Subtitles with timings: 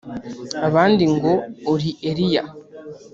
[0.67, 1.31] abandi ngo
[1.73, 2.43] uri Eliya